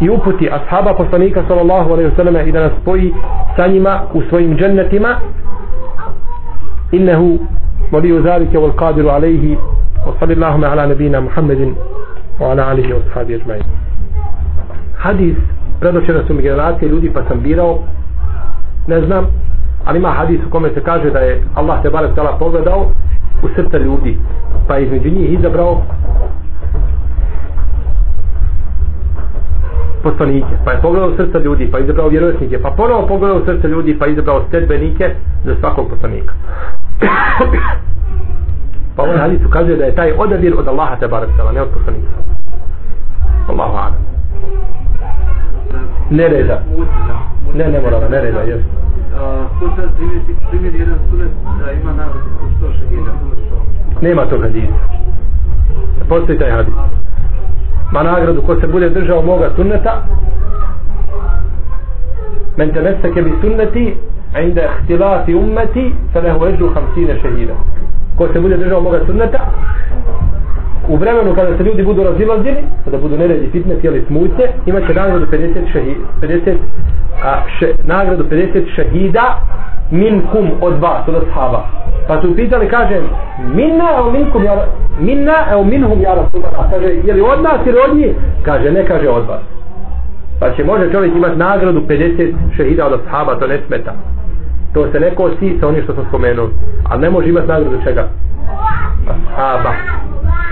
[0.00, 3.14] i uputi ashaba poslanika sallallahu alaihi wasallam i da nas spoji
[3.56, 5.16] sa njima u svojim džennetima.
[6.92, 7.38] Innehu
[7.90, 9.58] moliju zalike wal qadiru alaihi
[10.06, 11.74] wa sallallahu ala nabina muhammedin
[12.40, 13.64] wa ala alihi wa sahabi ajma'in.
[14.96, 15.36] Hadis
[15.80, 17.78] predoćena su mi generacije ljudi pa sam birao.
[18.86, 19.26] Ne znam
[19.84, 22.86] ali ima hadis u kome se kaže da je Allah te barak tala pogledao
[23.42, 24.18] u srca ljudi
[24.68, 25.82] pa je između njih izabrao
[30.02, 33.98] poslanike pa je pogledao srca ljudi pa je izabrao vjerovjesnike pa ponovo pogledao srca ljudi
[33.98, 36.32] pa je izabrao sredbenike za svakog poslanika.
[38.96, 42.08] Pa ovaj hadis ukazuje da je taj odabir od Allaha te barakala, ne od poslanika.
[43.48, 43.96] Allahu ana
[46.10, 46.62] ne reda
[47.54, 48.79] ne ne morala ne reda jesu
[49.58, 51.30] ko sad primjeri, primjeri jedan sunet
[51.64, 53.12] da ima nagradu što šehida
[54.00, 54.74] nema tog hadisa.
[56.08, 56.74] Postoji taj hadis.
[57.92, 60.02] Ma nagradu ko se bude držao moga sunneta
[62.56, 63.96] men te meseke bi sunneti
[64.42, 67.54] inda ihtilati ummeti fa lehu ežu hamsine šehida.
[68.16, 69.38] Ko se bude držao moga sunneta
[70.88, 74.94] u vremenu kada se ljudi budu razilazili, kada budu neredi fitne, tijeli smutnje, imat će
[74.94, 76.54] nagradu 50 šehida, 50,
[77.24, 79.40] a, še, nagradu 50 šehida
[79.90, 81.64] min kum od vas, od ashaba.
[82.08, 83.00] Pa su pitali, kaže,
[83.54, 84.66] minna evo minkum, ja,
[85.00, 86.70] minna evo minhum, ja Rasulallah.
[86.70, 88.12] Kaže, je li od nas ili od njih?
[88.42, 89.42] Kaže, ne kaže od vas.
[90.40, 93.92] Pa će može čovjek imati nagradu 50 šehida od ashaba, to ne smeta.
[94.74, 96.48] To se ne kosi sa onim što sam spomenuo.
[96.90, 98.08] Ali ne može imati nagradu čega?
[99.14, 99.72] Ashaba.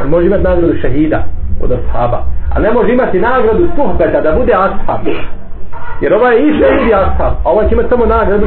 [0.02, 1.24] On može imati nagradu šehida
[1.62, 2.22] od ashaba.
[2.54, 5.06] A ne može imati nagradu suhbeta da bude ashab.
[6.00, 7.32] Jer ovaj je i šehid i ashab.
[7.44, 8.46] A ovaj će imati samo nagradu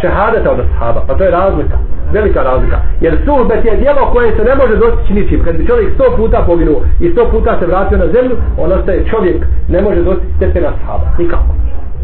[0.00, 1.00] šehadeta od ashaba.
[1.06, 1.76] Pa to je razlika.
[2.12, 2.78] Velika razlika.
[3.00, 5.44] Jer suhbet je dijelo koje se ne može dostići ničim.
[5.44, 9.06] Kad bi čovjek sto puta poginuo i sto puta se vratio na zemlju, on ostaje
[9.10, 11.06] čovjek ne može dostići stepen ashaba.
[11.18, 11.54] Nikako.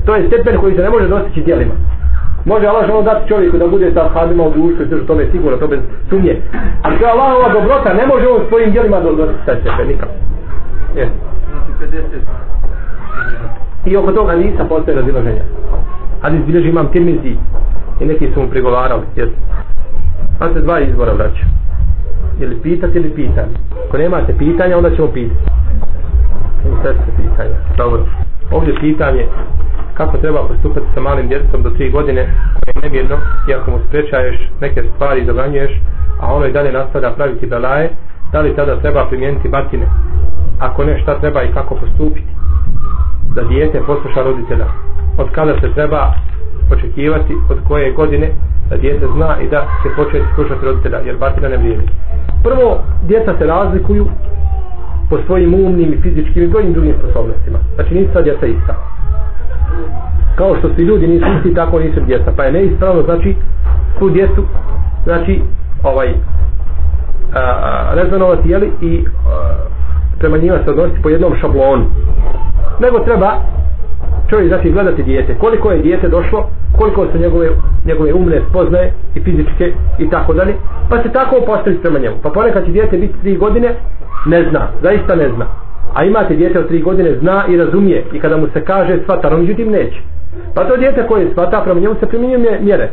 [0.06, 1.74] To je stepen koji se ne može dostići dijelima.
[2.46, 5.56] Može Allah želom dati čovjeku da bude sa ashabima u društvu i to je sigurno,
[5.56, 6.36] to bez sumnje.
[6.82, 10.12] A to je Allahova dobrota, ne može on svojim djelima do, do sve sebe, nikako.
[10.96, 11.08] Yes.
[13.86, 15.42] I oko toga nisa postoje razilaženja.
[16.22, 17.36] Hadis bilježi imam tirmizi
[18.00, 19.02] i neki su mu prigovarali.
[19.16, 19.30] Yes.
[20.38, 21.44] Pa se dva izbora vraća.
[22.40, 23.56] Ili pitati ili pitanje.
[23.88, 25.40] Ako nemate pitanja, onda ćemo pitati.
[26.64, 27.56] I sve se pitanja.
[27.76, 28.02] Dobro.
[28.52, 29.26] Ovdje pitanje
[29.96, 32.22] kako treba postupati sa malim djetetom do 3 godine
[32.54, 33.16] koje je nemirno
[33.48, 35.28] i ako mu sprečaješ neke stvari i
[36.20, 37.90] a ono i dalje nastavlja praviti belaje
[38.32, 39.86] da li tada treba primijeniti batine?
[40.58, 42.26] Ako ne šta treba i kako postupiti?
[43.34, 44.66] Da dijete posluša roditelja.
[45.18, 46.14] Od kada se treba
[46.72, 48.30] očekivati od koje godine
[48.70, 51.88] da dijete zna i da se početi slušati roditelja jer batina ne vrijedi.
[52.42, 54.06] Prvo djeca se razlikuju
[55.10, 57.58] po svojim umnim i fizičkim i brojnim drugim sposobnostima.
[57.74, 58.95] Znači nisu sad djeca ista
[60.36, 62.32] kao što svi ljudi nisu isti tako nisu djeca.
[62.36, 63.34] Pa je neispravno znači
[63.98, 64.44] tu djecu
[65.04, 65.42] znači
[65.82, 66.14] ovaj
[67.94, 69.54] rezonovati jeli i a,
[70.18, 71.84] prema njima se odnositi po jednom šablonu.
[72.80, 73.32] Nego treba
[74.30, 75.34] čovjek znači gledati dijete.
[75.34, 77.48] Koliko je dijete došlo koliko su njegove,
[77.84, 80.54] njegove umne spoznaje i fizičke i tako dalje.
[80.90, 82.16] Pa se tako postaviti prema njemu.
[82.22, 83.74] Pa ponekad će dijete biti tri godine
[84.26, 85.46] ne zna, zaista ne zna.
[85.94, 88.04] A imate dijete od tri godine zna i razumije.
[88.12, 90.00] I kada mu se kaže svata, on međutim neće.
[90.54, 92.90] Pa to dijete koje svata prema njemu se primjenjuje mjere.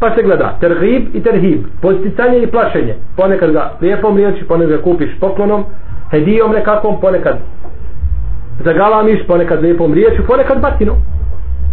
[0.00, 1.62] Pa se gleda terhib i terhib.
[1.82, 2.94] Posticanje i plašenje.
[3.16, 5.64] Ponekad ga lijepom riječi ponekad ga kupiš poklonom
[6.10, 7.38] hedijom nekakvom ponekad
[8.64, 10.96] zagalamiš ponekad lijepom riječu ponekad batinom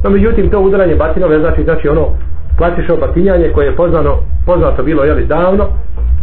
[0.04, 2.08] no međutim to udaranje batinove znači znači ono
[2.58, 4.16] klasično batinjanje koje je poznano
[4.46, 5.68] poznato bilo jeli davno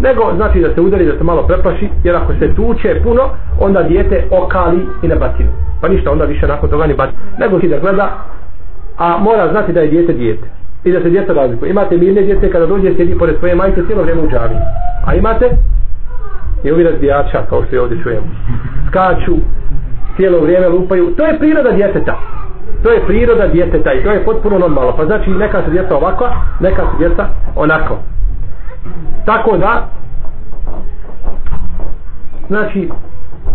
[0.01, 3.23] nego znači da se udari da se malo preplaši jer ako se tuče puno
[3.61, 5.51] onda dijete okali i na batinu.
[5.81, 8.19] Pa ništa onda više nakon toga ni batinu nego ti da gleda
[8.99, 10.49] a mora znati da je dijete dijete.
[10.85, 11.71] I da se djeca razlikuje.
[11.71, 14.55] Imate mirne djece kada dođe sjedi pored svoje majke cijelo vrijeme u džavi.
[15.07, 15.51] A imate
[16.65, 18.27] i ovi razbijača kao što je ovdje čujemo?
[18.89, 19.37] Skaču
[20.17, 21.15] cijelo vrijeme lupaju.
[21.17, 22.19] To je priroda djeteta.
[22.83, 24.97] To je priroda djeteta i to je potpuno normalno.
[24.97, 26.29] Pa znači neka su djeca ovako
[26.61, 27.99] neka su djeca onako.
[29.27, 29.89] Tako da
[32.49, 32.89] znači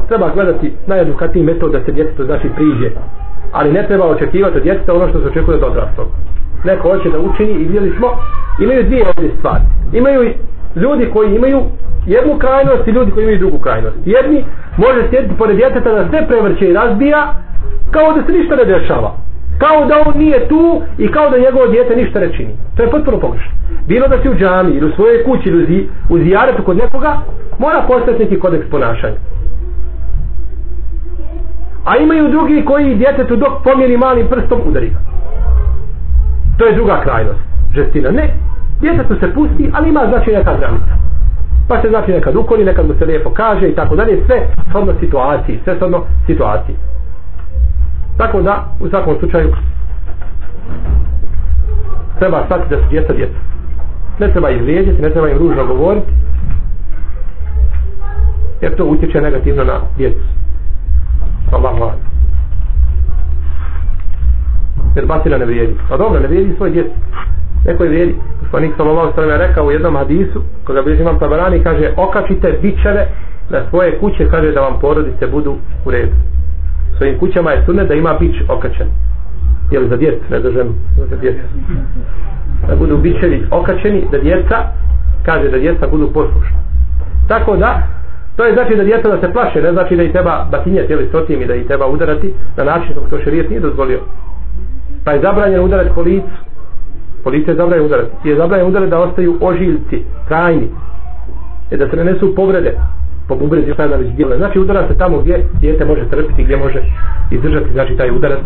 [0.07, 2.91] treba gledati najedukatniji metod da se djeteto znači priđe.
[3.51, 6.07] Ali ne treba očekivati od djeteta ono što se očekuje od odrastog
[6.63, 8.07] neko hoće da učini i vidjeli smo
[8.59, 9.63] imaju dvije ovdje stvari.
[9.93, 10.33] Imaju
[10.82, 11.61] ljudi koji imaju
[12.05, 13.97] jednu krajnost i ljudi koji imaju drugu krajnost.
[14.05, 14.45] Jedni
[14.78, 17.34] može sjediti pored djeteta da sve prevrće i razbija
[17.91, 19.11] kao da se ništa ne dešava.
[19.57, 22.53] Kao da on nije tu i kao da njegovo djete ništa ne čini.
[22.75, 23.51] To je potpuno pogrešno.
[23.88, 27.17] Bilo da si u džami ili u svojoj kući ili u zijaretu kod nekoga
[27.59, 29.17] mora postati neki kodeks ponašanja.
[31.86, 34.99] A imaju drugi koji djetetu dok pomjeri malim prstom udari ga.
[36.57, 37.39] To je druga krajnost.
[37.75, 38.34] Žestina ne
[38.82, 40.93] djetetu se pusti ali ima znači neka granica.
[41.67, 44.23] Pa se znači nekad ukoli, nekad mu se lijepo kaže i tako dalje.
[44.25, 46.75] Sve shodno situaciji sve shodno situaciji
[48.17, 49.53] tako da u svakom slučaju
[52.19, 53.39] treba stati da su djeca djeca.
[54.19, 56.11] Ne treba ih vrijeđati ne treba im ružno govoriti
[58.61, 60.23] jer to utječe negativno na djecu.
[61.51, 61.93] Allah Allah
[64.95, 65.75] jer batina ne vrijedi.
[65.89, 66.89] Pa dobro ne vrijedi svoj djeci
[67.68, 68.15] nekoj vjeri.
[68.39, 73.07] poslanik sallallahu sallam je rekao u jednom hadisu koga bi imam tabarani kaže okačite bičeve
[73.49, 75.55] na svoje kuće kaže da vam porodice budu
[75.86, 76.11] u redu.
[76.97, 78.88] Svojim kućama je sunet da ima bić okačen.
[79.72, 80.24] Jel za djecu?
[80.30, 80.74] Ne za ženu
[81.09, 81.39] za djecu.
[82.68, 84.57] Da budu bičevi okačeni da djeca
[85.26, 86.57] kaže da djeca budu poslušna.
[87.28, 87.88] tako da
[88.36, 91.09] to je znači da djeca da se plaše ne znači da i treba batinjati ili
[91.11, 93.99] sotim i da i treba udarati na način kako to šerijet nije dozvolio.
[95.05, 96.46] Pa je zabranjeno udarati po licu
[97.28, 98.05] Policija licu je udarac.
[98.05, 100.69] udarati je zabranjeno udarac da ostaju ožiljci trajni.
[101.71, 102.78] I da se ne nesu povrede
[103.28, 106.82] po bubrezi šta već djela znači udara se tamo gdje dijete može trpiti gdje može
[107.32, 108.39] izdržati znači taj udarac.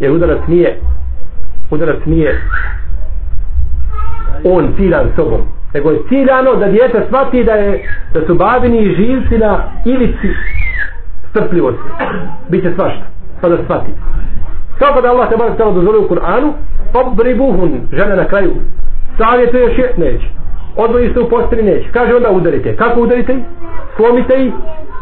[0.00, 0.78] Jer udarac nije
[1.70, 2.40] udarac nije
[4.44, 5.40] on ciljan sobom
[5.74, 7.82] nego je ciljano da dijete shvati da je
[8.14, 10.28] da su babini i živci na ivici
[11.30, 11.88] strpljivosti.
[12.48, 13.04] Biće svašta
[13.40, 13.90] pa da shvati.
[14.78, 16.52] Kako da Allah te bar stalo u Kur'anu?
[16.94, 18.52] Obribuhun žene na kraju.
[19.18, 20.26] Savjete je neće.
[20.76, 21.88] Odvoji se u posteli neće.
[21.92, 22.76] Kaže onda udarite.
[22.76, 23.36] Kako udarite?
[23.96, 24.52] Slomite ih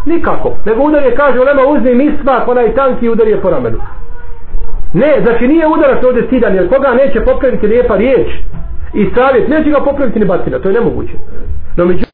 [0.07, 0.57] nikako.
[0.65, 3.79] Nego udarje kaže ulema uzmi misvak onaj tanki udar je po ramenu.
[4.93, 8.29] Ne znači nije udarac ovdje stidan jer koga neće popraviti lijepa riječ
[8.95, 10.59] i savjet neće ga popraviti ni batina.
[10.59, 11.15] To je nemoguće.
[11.77, 12.05] No među